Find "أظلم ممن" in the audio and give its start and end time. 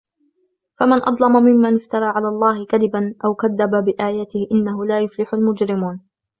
1.09-1.75